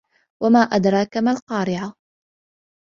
وَمَا 0.43 0.59
أَدْرَاكَ 0.59 1.17
مَا 1.17 1.31
الْقَارِعَةُ 1.31 1.93